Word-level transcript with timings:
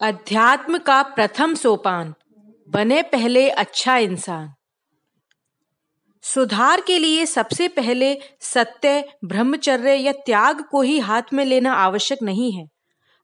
अध्यात्म 0.00 0.78
का 0.78 1.02
प्रथम 1.02 1.54
सोपान, 1.54 2.14
बने 2.70 3.02
पहले 3.02 3.50
अच्छा 3.50 3.96
इंसान। 3.96 4.54
सुधार 6.22 6.80
के 6.80 6.98
लिए 6.98 7.26
सबसे 7.26 7.68
पहले 7.68 8.18
सत्य, 8.40 9.08
ब्रह्मचर्य 9.24 9.94
या 9.94 10.12
त्याग 10.12 10.64
को 10.70 10.82
ही 10.82 10.98
हाथ 10.98 11.22
में 11.32 11.44
लेना 11.44 11.72
आवश्यक 11.72 12.18
नहीं 12.22 12.52
है। 12.52 12.68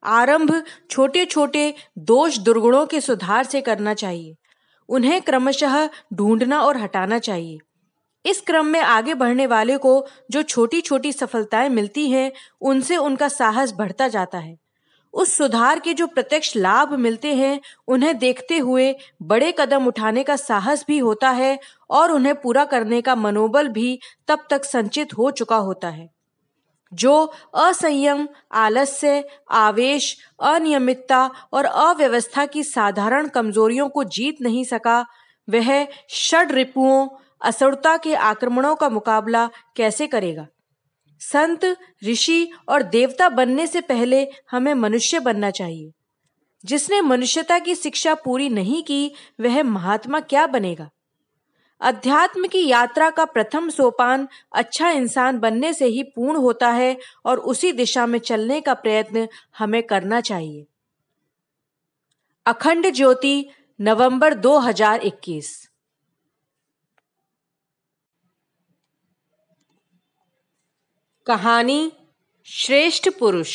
आरंभ 0.05 0.63
छोटे 0.91 1.25
छोटे 1.25 1.75
दोष 1.99 2.39
दुर्गुणों 2.39 2.87
के 2.87 3.01
सुधार 3.01 3.45
से 3.45 3.61
करना 3.61 3.95
चाहिए। 3.95 4.37
उन्हें 4.89 5.23
क्रमशः 5.23 5.89
ढूंढना 6.15 6.61
और 6.61 6.77
हटाना 6.77 7.19
चाहिए। 7.19 7.59
इस 8.27 8.41
क्रम 8.41 8.67
में 8.67 8.81
आगे 8.81 9.15
बढ़ने 9.15 9.47
वाले 9.47 9.79
को 9.79 10.07
जो 10.31 10.43
छोटी 10.43 10.81
छोटी 10.81 11.13
सफलताएँ 11.13 11.69
मिलती 11.69 12.11
हैं, 12.11 12.33
उनसे 12.61 12.97
उनका 12.97 13.29
साहस 13.29 13.73
बढ़ता 13.73 14.09
जाता 14.09 14.39
है। 14.39 14.60
उस 15.13 15.37
सुधार 15.37 15.79
के 15.79 15.95
जो 15.95 16.07
प्रत्यक्ष 16.07 16.57
लाभ 16.57 16.95
मिलते 16.95 17.35
हैं, 17.35 17.61
उन्हें 17.89 18.19
देखते 18.19 18.59
हुए 18.59 18.97
बड़े 19.23 19.55
कदम 19.59 19.87
उठाने 19.87 20.23
का 20.23 20.37
साहस 20.37 20.85
भी 20.89 20.99
होता 20.99 21.31
है 21.31 21.59
और 21.91 22.13
उन्हें 22.13 22.35
पूरा 22.35 22.65
करने 22.65 23.03
का 23.03 23.15
मनोबल 23.15 23.69
भी 23.69 24.01
तब 24.29 24.47
तक 24.51 24.65
संचित 24.65 25.15
हो 25.19 25.31
चुका 25.31 25.57
होता 25.57 25.89
है। 25.89 26.11
जो 26.95 27.33
असंयम, 27.55 28.29
आलस्य, 28.53 29.25
आवेश, 29.51 30.17
अनियमितता 30.43 31.31
और 31.53 31.65
अव्यवस्था 31.65 32.47
की 32.47 32.63
साधारण 32.63 33.29
कमजोरियों 33.29 33.89
को 33.89 34.05
जीत 34.05 34.37
नहीं 34.43 34.65
सका, 34.65 35.07
वह 35.51 35.87
षड 36.11 36.53
रिपुओं, 36.53 37.09
असुरता 37.43 37.97
के 37.97 38.15
आक्रमणों 38.15 38.77
का 38.77 38.89
मुकाबला 38.89 39.49
कैसे 39.77 40.07
करेगा? 40.07 40.47
संत, 41.21 41.77
ऋषि 42.05 42.51
और 42.69 42.83
देवता 42.83 43.29
बनने 43.29 43.67
से 43.67 43.81
पहले 43.81 44.29
हमें 44.51 44.75
मनुष्य 44.75 45.21
बनना 45.21 45.51
चाहिए। 45.51 45.93
जिसने 46.65 47.01
मनुष्यता 47.01 47.59
की 47.59 47.75
शिक्षा 47.75 48.15
पूरी 48.15 48.49
नहीं 48.49 48.83
की, 48.83 49.13
वह 49.41 49.63
महात्मा 49.63 50.21
क्या 50.21 50.47
बनेगा? 50.47 50.91
अध्यात्म 51.81 52.47
की 52.47 52.69
यात्रा 52.69 53.11
का 53.11 53.25
प्रथम 53.25 53.69
सोपान 53.69 54.29
अच्छा 54.53 54.91
इंसान 54.91 55.39
बनने 55.39 55.73
से 55.73 55.87
ही 55.87 56.03
पूर्ण 56.03 56.37
होता 56.37 56.71
है 56.71 56.99
और 57.25 57.39
उसी 57.39 57.73
दिशा 57.73 58.07
में 58.07 58.19
चलने 58.19 58.61
का 58.61 58.75
प्रयत्न 58.75 59.29
हमें 59.59 59.83
करना 59.83 60.21
चाहिए। 60.21 60.67
अखंड 62.47 62.91
ज्योति, 62.91 63.47
नवंबर 63.81 64.35
2021 64.35 65.70
कहानी 71.31 71.93
श्रेष्ठ 72.49 73.09
पुरुष। 73.09 73.51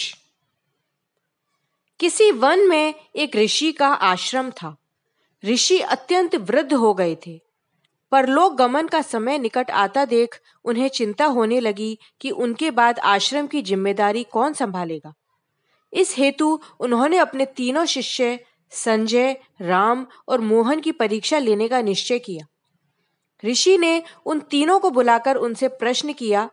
किसी 1.99 2.29
वन 2.31 2.59
में 2.69 2.93
एक 3.15 3.35
ऋषि 3.35 3.71
का 3.71 3.87
आश्रम 3.87 4.51
था। 4.51 4.75
ऋषि 5.43 5.79
अत्यंत 5.79 6.35
वृद्ध 6.35 6.73
हो 6.73 6.93
गए 6.93 7.15
थे, 7.27 7.37
पर 8.11 8.27
लोग 8.27 8.55
गमन 8.55 8.87
का 8.87 9.01
समय 9.01 9.37
निकट 9.37 9.71
आता 9.71 10.05
देख 10.05 10.39
उन्हें 10.65 10.87
चिंता 10.89 11.25
होने 11.25 11.59
लगी 11.59 11.97
कि 12.21 12.31
उनके 12.31 12.71
बाद 12.71 12.99
आश्रम 12.99 13.47
की 13.47 13.61
ज़िम्मेदारी 13.61 14.23
कौन 14.23 14.53
संभालेगा। 14.53 15.13
इस 15.93 16.15
हेतु 16.17 16.59
उन्होंने 16.79 17.17
अपने 17.17 17.45
तीनों 17.45 17.85
शिष्य, 17.87 18.39
संजय, 18.71 19.37
राम 19.61 20.07
और 20.27 20.41
मोहन 20.41 20.79
की 20.79 20.91
परीक्षा 20.93 21.39
लेने 21.39 21.67
का 21.67 21.81
निश्चय 21.83 22.19
किया। 22.19 22.47
ऋषि 23.43 23.77
ने 23.77 24.01
उन 24.25 24.39
तीनों 24.39 24.79
को 24.79 24.89
बुलाकर 24.91 25.35
उनसे 25.37 25.67
प्रश्न 25.67 26.13
किया 26.13 26.49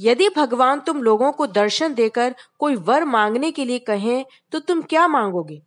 यदि 0.00 0.28
भगवान 0.28 0.80
तुम 0.80 1.02
लोगों 1.02 1.32
को 1.32 1.46
दर्शन 1.46 1.94
देकर 1.94 2.34
कोई 2.58 2.76
वर 2.76 3.04
मांगने 3.04 3.50
के 3.50 3.64
लिए 3.64 3.78
कहें 3.78 4.24
तो 4.52 4.58
तुम 4.58 4.82
क्या 4.82 5.06
मांगोगे? 5.08 5.62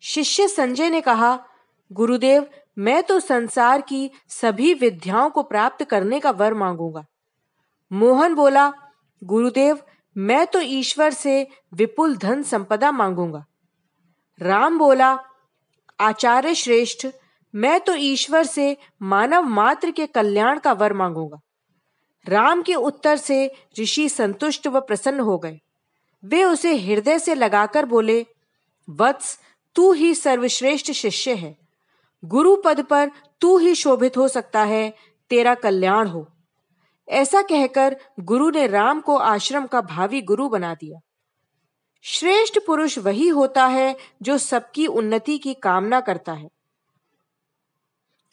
शिष्य 0.00 0.48
संजय 0.48 0.90
ने 0.90 1.00
कहा, 1.00 1.44
गुरुदेव, 1.92 2.46
मैं 2.78 3.02
तो 3.02 3.20
संसार 3.20 3.80
की 3.80 4.10
सभी 4.28 4.74
विद्याओं 4.74 5.30
को 5.30 5.42
प्राप्त 5.42 5.84
करने 5.84 6.20
का 6.20 6.30
वर 6.30 6.54
मांगूँगा। 6.54 7.04
मोहन 7.92 8.34
बोला, 8.34 8.72
गुरुदेव, 9.24 9.78
मैं 10.16 10.46
तो 10.46 10.60
ईश्वर 10.60 11.12
से 11.12 11.48
विपुल 11.74 12.16
धन 12.16 12.42
संपदा 12.42 12.92
मांगूँगा। 12.92 13.44
राम 14.40 14.78
बोला, 14.78 15.18
आचार्य 16.00 16.54
श्रेष्ठ, 16.54 17.06
मैं 17.54 17.80
तो 17.80 17.94
ईश्वर 17.94 18.44
से 18.44 18.76
मानव 19.02 19.42
मात्र 19.42 19.90
के 19.90 20.06
कल्याण 20.06 20.58
का 20.58 20.72
वर 20.72 20.92
मांगूँगा। 20.92 21.40
राम 22.28 22.62
के 22.62 22.74
उत्तर 22.74 23.16
से 23.16 23.54
ऋषि 23.80 24.08
संतुष्ट 24.08 24.66
व 24.66 24.80
प्रसन्न 24.80 25.20
हो 25.20 25.38
गए। 25.38 25.60
वे 26.24 26.44
उसे 26.44 26.76
हृदय 26.76 27.18
से 27.18 27.34
लगाकर 27.34 27.86
बोले, 27.86 28.26
वत्स, 28.90 29.40
तू 29.74 29.92
ही 29.92 30.14
सर्वश्रेष्ठ 30.14 30.90
शिष्य 30.90 31.34
है। 31.34 31.58
गुरु 32.24 32.56
पद 32.64 32.82
पर 32.84 33.10
तू 33.40 33.58
ही 33.58 33.74
शोभित 33.74 34.16
हो 34.16 34.28
सकता 34.28 34.64
है, 34.64 34.94
तेरा 35.30 35.54
कल्याण 35.54 36.08
हो 36.08 36.28
ऐसा 37.08 37.42
कहकर 37.42 37.96
गुरु 38.20 38.50
ने 38.50 38.66
राम 38.66 39.00
को 39.00 39.16
आश्रम 39.16 39.66
का 39.66 39.80
भावी 39.80 40.22
गुरु 40.22 40.48
बना 40.48 40.74
दिया। 40.74 41.00
श्रेष्ठ 42.02 42.58
पुरुष 42.66 42.98
वही 42.98 43.28
होता 43.28 43.66
है 43.66 43.96
जो 44.22 44.38
सबकी 44.38 44.86
उन्नति 44.86 45.38
की 45.38 45.54
कामना 45.54 46.00
करता 46.00 46.32
है। 46.32 46.48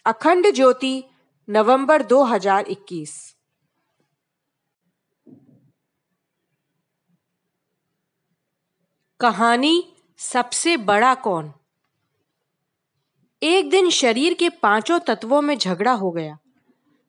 अखंड 0.06 0.54
ज्योति, 0.54 1.04
नवंबर 1.50 2.04
2021 2.04 3.36
कहानी 9.22 9.94
सबसे 10.18 10.78
बड़ा 10.78 11.16
कौन? 11.16 11.54
एक 13.44 13.70
दिन 13.70 13.90
शरीर 13.90 14.34
के 14.34 14.50
पाँचों 14.50 15.00
तत्वों 15.00 15.42
में 15.42 15.58
झगड़ा 15.58 15.92
हो 15.92 16.12
गया। 16.12 16.38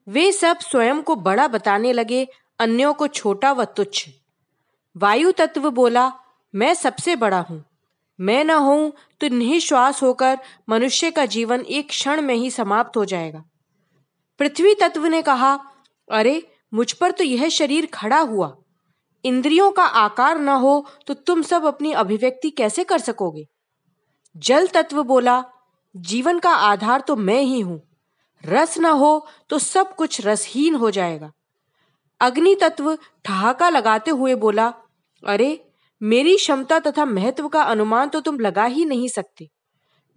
वे 0.07 0.31
सब 0.31 0.59
स्वयं 0.59 1.01
को 1.01 1.15
बड़ा 1.15 1.47
बताने 1.47 1.93
लगे, 1.93 2.27
अन्यों 2.59 2.93
को 2.93 3.07
छोटा 3.07 3.51
व 3.51 3.65
तुच्छ। 3.65 4.09
वायु 4.97 5.31
तत्व 5.31 5.71
बोला, 5.71 6.13
मैं 6.55 6.73
सबसे 6.73 7.15
बड़ा 7.15 7.39
हूँ। 7.39 7.65
मैं 8.19 8.43
न 8.43 8.49
हूँ 8.49 8.93
तो 9.21 9.27
निःश्वास 9.27 10.03
होकर 10.03 10.37
मनुष्य 10.69 11.11
का 11.11 11.25
जीवन 11.25 11.61
एक 11.61 11.89
क्षण 11.89 12.21
में 12.21 12.35
ही 12.35 12.51
समाप्त 12.51 12.97
हो 12.97 13.05
जाएगा। 13.05 13.43
पृथ्वी 14.39 14.75
तत्व 14.75 15.05
ने 15.05 15.21
कहा, 15.21 15.59
अरे, 16.11 16.55
मुझ 16.73 16.93
पर 16.93 17.11
तो 17.11 17.23
यह 17.23 17.49
शरीर 17.49 17.85
खड़ा 17.85 18.19
हुआ। 18.19 18.57
इंद्रियों 19.25 19.71
का 19.71 19.83
आकार 19.83 20.39
न 20.39 20.49
हो 20.49 20.85
तो 21.07 21.13
तुम 21.13 21.41
सब 21.41 21.65
अपनी 21.65 21.91
अभिव्यक्ति 21.91 22.49
कैसे 22.49 22.83
कर 22.83 22.99
सकोगे? 22.99 23.45
जल 24.37 24.67
तत्व 24.67 25.03
बोला, 25.03 25.45
जीवन 25.95 26.39
का 26.39 26.49
आधार 26.49 27.01
तो 27.01 27.15
मैं 27.15 27.41
ही 27.41 27.59
हूँ। 27.59 27.81
रस 28.45 28.77
न 28.77 28.85
हो 28.85 29.27
तो 29.49 29.59
सब 29.59 29.95
कुछ 29.95 30.25
रसहीन 30.25 30.75
हो 30.75 30.91
जाएगा। 30.91 31.31
अग्नि 32.19 32.55
तत्व 32.55 32.97
ठहाका 33.25 33.69
लगाते 33.69 34.11
हुए 34.11 34.35
बोला, 34.35 34.73
अरे, 35.27 35.67
मेरी 36.03 36.35
क्षमता 36.35 36.79
तथा 36.79 37.05
महत्व 37.05 37.47
का 37.47 37.61
अनुमान 37.61 38.09
तो 38.09 38.21
तुम 38.21 38.39
लगा 38.39 38.65
ही 38.65 38.85
नहीं 38.85 39.07
सकते। 39.07 39.49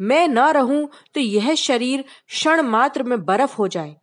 मैं 0.01 0.29
न 0.29 0.39
रहूँ 0.39 0.89
तो 1.15 1.21
यह 1.21 1.55
शरीर 1.55 2.05
क्षण 2.29 2.63
मात्र 2.63 3.03
में 3.03 3.25
बर्फ़ 3.25 3.57
हो 3.57 3.69
जाए। 3.69 3.97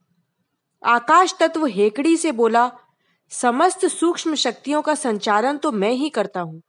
आकाश 0.86 1.36
तत्व 1.40 1.66
हेकड़ी 1.66 2.18
से 2.18 2.32
बोला 2.32 2.72
समस्त 3.32 3.86
सूक्ष्म 3.86 4.36
शक्तियों 4.36 4.82
का 4.82 4.96
संचालन 4.96 5.58
तो 5.58 5.72
मैं 5.72 5.92
ही 5.92 6.10
करता 6.10 6.40
हूँ। 6.40 6.62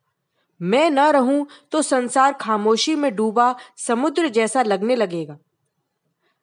मैं 0.60 0.90
न 0.90 0.98
रहूँ 0.98 1.46
तो 1.70 1.82
संसार 1.82 2.32
खामोशी 2.32 2.94
में 2.94 3.14
डूबा, 3.14 3.54
समुद्र 3.76 4.28
जैसा 4.28 4.62
लगने 4.62 4.96
लगेगा। 4.96 5.38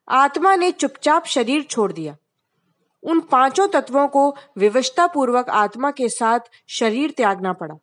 आत्मा 0.07 0.55
ने 0.55 0.71
चुपचाप 0.71 1.25
शरीर 1.25 1.63
छोड़ 1.63 1.91
दिया। 1.91 2.15
उन 3.03 3.19
पाँचों 3.19 3.67
तत्वों 3.67 4.07
को 4.07 4.35
विवशता 4.57 5.07
पूर्वक 5.07 5.49
आत्मा 5.49 5.91
के 5.91 6.09
साथ 6.09 6.39
शरीर 6.67 7.11
त्यागना 7.11 7.53
पड़ा। 7.53 7.75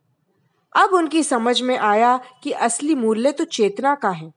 अब 0.85 0.95
उनकी 0.95 1.23
समझ 1.23 1.61
में 1.63 1.79
आया 1.79 2.21
कि 2.43 2.53
असली 2.53 2.95
मूल्य 2.95 3.33
तो 3.33 3.45
चेतना 3.45 3.95
का 3.95 4.11
है। 4.11 4.31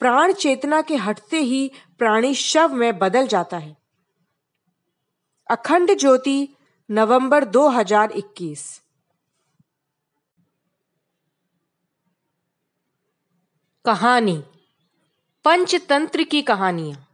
प्राण 0.00 0.32
चेतना 0.32 0.80
के 0.82 0.96
हटते 0.96 1.36
ही 1.36 1.70
प्राणी 1.98 2.34
शव 2.34 2.74
में 2.74 2.98
बदल 2.98 3.26
जाता 3.26 3.56
है। 3.56 3.76
अखंड 5.50 5.98
ज्योति 5.98 6.48
नवंबर 6.92 7.44
2021 7.44 8.82
कहानी। 13.84 14.42
पंचतंत्र 15.44 16.22
की 16.22 16.42
कहानियाँ। 16.42 17.08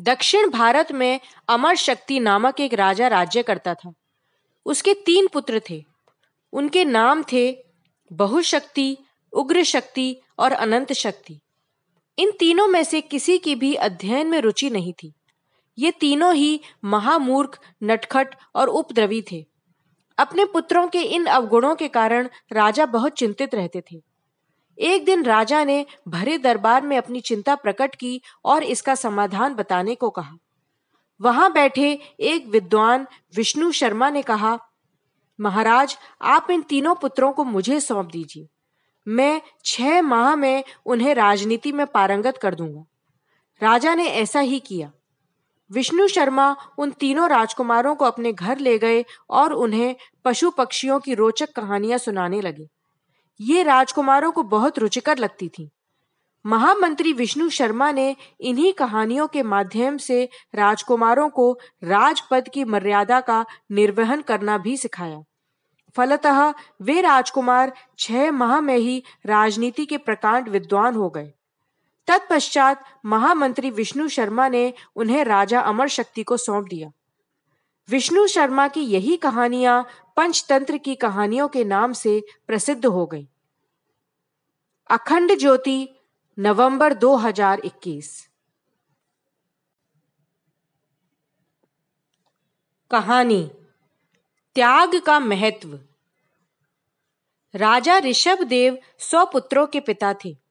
दक्षिण 0.00 0.50
भारत 0.50 0.92
में 0.92 1.20
अमर 1.48 1.76
शक्ति 1.76 2.20
नामक 2.20 2.60
एक 2.60 2.74
राजा 2.74 3.08
राज्य 3.08 3.42
करता 3.42 3.74
था। 3.74 3.92
उसके 4.66 4.94
तीन 4.94 5.26
पुत्र 5.26 5.60
थे। 5.70 5.84
उनके 6.52 6.84
नाम 6.84 7.22
थे 7.22 7.64
बहुशक्ति 8.12 8.98
उग्र 9.32 9.62
शक्ति 9.62 10.20
और 10.38 10.52
अनंत 10.52 10.92
शक्ति। 10.92 11.40
इन 12.18 12.30
तीनों 12.30 12.66
में 12.66 12.84
से 12.84 13.00
किसी 13.00 13.38
की 13.38 13.54
भी 13.54 13.74
अध्ययन 13.74 14.26
में 14.26 14.40
रुचि 14.40 14.70
नहीं 14.70 14.92
थी। 14.92 15.12
ये 15.78 15.90
तीनों 15.90 16.34
ही 16.34 16.60
महामूर्ख, 16.84 17.58
नटखट 17.82 18.34
और 18.54 18.68
उपद्रवी 18.68 19.22
थे। 19.32 19.46
अपने 20.18 20.44
पुत्रों 20.44 20.88
के 20.88 21.02
इन 21.02 21.26
अवगुणों 21.26 21.74
के 21.74 21.88
कारण 21.88 22.28
राजा 22.52 22.86
बहुत 22.86 23.12
चिंतित 23.12 23.54
रहते 23.54 23.82
थे। 23.92 24.02
एक 24.78 25.04
दिन 25.04 25.24
राजा 25.24 25.64
ने 25.64 25.86
भरे 26.08 26.38
दरबार 26.38 26.82
में 26.82 26.98
अपनी 26.98 27.20
चिंता 27.20 27.54
प्रकट 27.54 27.94
की 27.94 28.22
और 28.44 28.62
इसका 28.62 28.94
समाधान 28.94 29.54
बताने 29.54 29.94
को 29.94 30.10
कहा। 30.10 30.36
वहाँ 31.20 31.52
बैठे 31.52 32.00
एक 32.20 32.46
विद्वान 32.46 33.06
विष्णु 33.36 33.72
शर्मा 33.72 34.10
ने 34.10 34.22
कहा, 34.22 34.58
महाराज, 35.40 35.98
आप 36.22 36.46
इन 36.50 36.62
तीनों 36.62 36.94
पुत्रों 36.94 37.32
को 37.32 37.44
मुझे 37.44 37.80
सौंप 37.80 38.06
दीजिए। 38.06 38.48
मैं 39.08 39.42
छह 39.64 40.02
माह 40.02 40.36
में 40.36 40.64
उन्हें 40.86 41.14
राजनीति 41.14 41.72
में 41.72 41.86
पारंगत 41.86 42.36
कर 42.36 42.54
दूँगा। 42.54 42.84
राजा 43.62 43.94
ने 43.94 44.06
ऐसा 44.06 44.40
ही 44.40 44.60
किया। 44.60 44.92
विष्णु 45.70 46.08
शर्मा 46.08 46.56
उन 46.78 46.90
तीनों 46.90 47.28
राजकुमारों 47.28 47.94
को 47.94 48.04
अपने 48.04 48.32
घर 48.32 48.58
ले 48.58 48.78
गए 48.78 49.04
और 49.30 49.52
उन्हें 49.52 49.96
पशु 50.24 50.50
पक्षियों 50.50 51.00
की 51.00 51.14
रोचक 51.14 51.52
कहानियाँ 51.52 51.98
सुनाने 51.98 52.40
लगे। 52.40 52.68
ये 53.40 53.62
राजकुमारों 53.62 54.32
को 54.32 54.42
बहुत 54.42 54.78
रुचिकर 54.78 55.18
लगती 55.18 55.48
थी। 55.48 55.70
महामंत्री 56.46 57.12
विष्णु 57.12 57.48
शर्मा 57.48 57.92
ने 57.92 58.16
इन्हीं 58.40 58.72
कहानियों 58.72 59.26
के 59.26 59.42
माध्यम 59.42 59.96
से 59.96 60.28
राजकुमारों 60.54 61.28
को 61.28 61.58
राजपद 61.84 62.48
की 62.48 62.64
मर्यादा 62.64 63.20
का 63.20 63.44
निर्वहन 63.72 64.22
करना 64.22 64.58
भी 64.58 64.76
सिखाया। 64.76 65.22
फलतः 65.96 66.54
वे 66.82 67.00
राजकुमार 67.00 67.72
छह 67.98 68.30
माह 68.30 68.60
में 68.60 68.76
ही 68.76 69.02
राजनीति 69.26 69.86
के 69.86 69.98
प्रकांड 69.98 70.48
विद्वान 70.48 70.94
हो 70.94 71.10
गए। 71.10 71.32
तत्पश्चात 72.08 72.84
महामंत्री 73.04 73.70
विष्णु 73.70 74.08
शर्मा 74.08 74.48
ने 74.48 74.74
उन्हें 74.96 75.24
राजा 75.24 75.60
अमर 75.60 75.88
शक्ति 75.88 76.22
को 76.22 76.36
सौंप 76.36 76.66
दिया। 76.68 76.92
विष्णु 77.88 78.26
शर्मा 78.26 78.68
की 78.68 78.80
यही 78.80 79.16
कहानियाँ 79.16 79.86
पंचतंत्र 80.16 80.78
की 80.78 80.94
कहानियों 80.94 81.48
के 81.48 81.64
नाम 81.64 81.92
से 81.92 82.24
प्रसिद्ध 82.46 82.86
हो 82.86 83.06
गई। 83.06 83.28
अखंड 84.90 85.38
ज्योति, 85.38 85.88
नवंबर 86.38 86.94
2021 86.94 88.28
कहानी, 92.90 93.50
त्याग 94.54 95.00
का 95.00 95.20
महत्व। 95.20 95.80
राजा 97.54 97.98
ऋषभ 97.98 98.42
देव 98.42 98.78
सौ 98.98 99.24
पुत्रों 99.24 99.66
के 99.66 99.80
पिता 99.80 100.14
थे। 100.14 100.45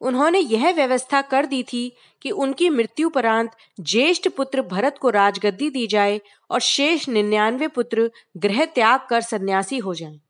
उन्होंने 0.00 0.38
यह 0.38 0.72
व्यवस्था 0.72 1.22
कर 1.22 1.46
दी 1.46 1.62
थी 1.62 1.92
कि 2.22 2.30
उनकी 2.30 2.68
मृत्यु 2.70 3.08
परांत 3.08 3.52
ज्येष्ठ 3.80 4.28
पुत्र 4.28 4.62
भरत 4.62 4.98
को 4.98 5.10
राजगद्दी 5.10 5.70
दी 5.70 5.86
जाए 5.86 6.20
और 6.50 6.60
शेष 6.60 7.08
निन्यानवे 7.08 7.68
पुत्र 7.68 8.10
गृह 8.36 8.64
त्याग 8.64 9.00
कर 9.10 9.20
सन्यासी 9.20 9.78
हो 9.78 9.94
जाएँ। 9.94 10.20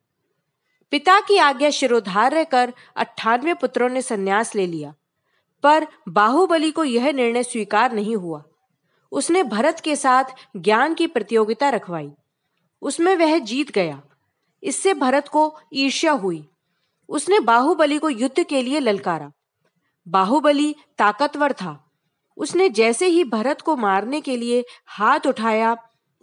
पिता 0.91 1.21
की 1.21 1.39
आज्ञा 1.39 1.71
शिरोधार्य 1.71 2.45
कर 2.45 2.73
अट्ठानवे 2.97 3.55
पुत्रों 3.55 3.89
ने 3.89 4.03
संन्यास 4.03 4.55
ले 4.55 4.67
लिया, 4.67 4.95
पर 5.63 5.87
बाहुबली 6.09 6.71
को 6.71 6.85
यह 6.85 7.12
निर्णय 7.12 7.43
स्वीकार 7.43 7.93
नहीं 7.93 8.17
हुआ। 8.17 8.45
उसने 9.12 9.43
भरत 9.43 9.81
के 9.81 9.97
साथ 9.97 10.25
ज्ञान 10.57 10.95
की 10.95 11.07
प्रतियोगिता 11.07 11.69
रखवाई। 11.69 12.11
उसमें 12.83 13.17
वह 13.17 13.39
जीत 13.39 13.71
गया। 13.71 14.03
इससे 14.62 14.95
भरत 14.95 15.29
को 15.29 15.59
ईर्ष्या 15.73 16.12
हुई। 16.12 16.47
उसने 17.09 17.41
बाहुबली 17.41 17.99
को 17.99 18.09
युद्ध 18.09 18.45
के 18.45 18.62
लिए 18.62 18.81
ललकारा। 18.81 19.33
बाहुबली 20.06 20.75
ताकतवर 20.99 21.53
था। 21.53 21.82
उसने 22.37 22.69
जैसे 22.69 23.06
ही 23.06 23.25
भरत 23.25 23.61
को 23.61 23.76
मारने 23.76 24.20
के 24.20 24.37
लिए 24.37 24.64
हाथ 24.87 25.26
उठाया, 25.26 25.76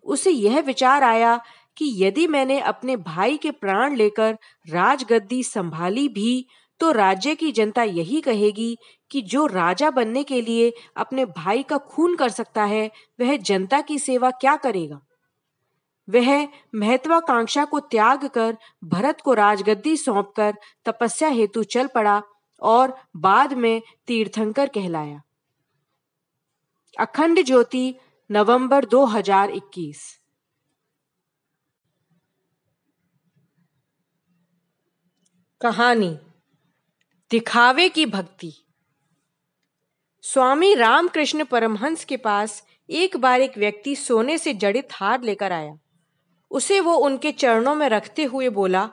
उसे 0.06 0.32
यह 0.32 0.60
विचार 0.60 1.04
आया 1.04 1.40
कि 1.78 1.86
यदि 1.98 2.28
मैंने 2.28 2.60
अपने 2.60 2.96
भाई 2.98 3.38
के 3.38 3.52
प्राण 3.52 3.96
लेकर 3.96 4.38
राजगद्दी 4.70 5.44
संभाली 5.44 6.08
भी 6.08 6.46
तो 6.80 6.92
राज्य 6.92 7.36
की 7.36 7.52
जनता 7.52 7.84
यही 7.84 8.20
कहेगी 8.22 8.78
कि 9.12 9.22
जो 9.22 9.46
राजा 9.46 9.90
बनने 9.90 10.24
के 10.24 10.42
लिए 10.42 10.72
अपने 10.98 11.26
भाई 11.26 11.64
का 11.64 11.78
खून 11.78 12.16
कर 12.16 12.30
सकता 12.30 12.64
है, 12.64 12.90
वह 13.20 13.36
जनता 13.38 13.82
की 13.82 13.98
सेवा 14.00 14.32
क्या 14.32 14.56
करेगा? 14.56 15.00
वह 16.08 16.48
महत्वाकांक्षा 16.76 17.66
को 17.66 17.80
त्याग 17.80 18.26
कर 18.28 18.58
भरत 18.84 19.22
को 19.22 19.34
राजगद्दी 19.34 19.96
सौंपकर 19.98 20.54
तपस्या 20.86 21.30
हेतु 21.30 21.64
चल 21.64 21.88
पड़ा 21.88 22.22
और 22.64 22.98
बाद 23.16 23.54
में 23.54 23.82
तीर्थंकर 24.08 24.68
कहलाया। 24.68 25.22
अखंड 27.00 27.46
ज्योति, 27.46 27.96
नवंबर 28.32 28.86
2021 28.86 30.20
कहानी, 35.62 36.20
दिखावे 37.32 37.90
की 37.90 38.06
भक्ति। 38.06 38.54
स्वामी 40.22 40.74
रामकृष्ण 40.74 41.46
परमहंस 41.46 42.06
के 42.06 42.18
पास 42.18 42.68
एक 42.90 43.18
बार 43.18 43.42
एक 43.42 43.58
व्यक्ति 43.58 43.96
सोने 43.96 44.38
से 44.38 44.54
जड़ित 44.54 44.88
हार 44.92 45.22
लेकर 45.22 45.52
आया। 45.52 45.78
उसे 46.52 46.80
वो 46.80 46.94
उनके 46.94 47.32
चरणों 47.32 47.76
में 47.76 47.90
रखते 47.90 48.24
हुए 48.24 48.50
बोला, 48.50 48.90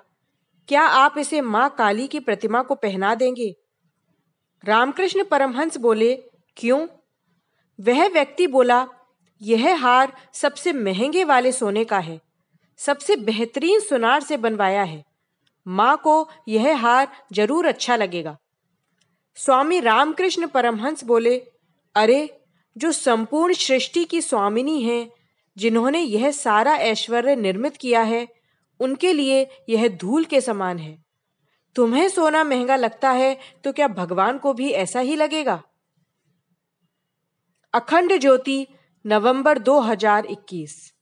क्या 0.69 0.83
आप 0.83 1.19
इसे 1.19 1.41
माँ 1.41 1.75
काली 1.79 2.09
की 2.09 2.21
प्रतिमा 2.21 2.63
को 2.63 2.75
पहना 2.75 3.15
देंगे? 3.15 3.60
रामकृष्ण 4.65 5.25
परमहंस 5.25 5.77
बोले, 5.77 6.15
क्यों? 6.57 6.89
वह 7.81 8.09
व्यक्ति 8.09 8.47
बोला, 8.47 8.89
यह 9.43 9.77
हार 9.77 10.17
सबसे 10.33 10.73
महँगे 10.73 11.25
वाले 11.25 11.53
सोने 11.53 11.85
का 11.85 11.99
है, 11.99 12.21
सबसे 12.77 13.17
बेहतरीन 13.17 13.81
सुनार 13.81 14.23
से 14.23 14.37
बनवाया 14.37 14.83
है। 14.83 15.05
माँ 15.69 15.97
को 16.05 16.29
यह 16.49 16.77
हार 16.77 17.09
ज़रूर 17.33 17.67
अच्छा 17.67 17.97
लगेगा। 17.97 18.39
स्वामी 19.35 19.81
रामकृष्ण 19.81 20.47
परमहंस 20.47 21.05
बोले, 21.05 21.39
अरे, 21.95 22.41
जो 22.77 22.93
संपूर्ण 22.93 23.55
सृष्टि 23.55 24.05
की 24.05 24.21
स्वामिनी 24.21 24.83
है, 24.83 25.13
जिन्होंने 25.57 26.01
यह 26.01 26.31
सारा 26.31 26.75
ऐश्वर्य 26.75 27.37
निर्मित 27.37 27.77
किया 27.77 28.03
है, 28.03 28.29
उनके 28.81 29.13
लिए 29.13 29.49
यह 29.69 29.89
धूल 29.89 30.25
के 30.25 30.41
समान 30.41 30.79
है। 30.79 31.10
तुम्हें 31.77 32.09
सोना 32.09 32.45
महँगा 32.45 32.77
लगता 32.77 33.11
है 33.11 33.39
तो 33.65 33.73
क्या 33.73 33.89
भगवान 33.89 34.39
को 34.39 34.53
भी 34.53 34.71
ऐसा 34.71 35.01
ही 35.01 35.17
लगेगा? 35.17 35.63
अखंड 37.75 38.21
ज्योति, 38.21 38.67
नवंबर 39.07 39.59
2021 39.59 40.93